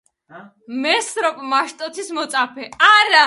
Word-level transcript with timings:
მესროპ 0.85 1.41
მაშტოცის 1.53 2.13
მოწაფე. 2.19 2.71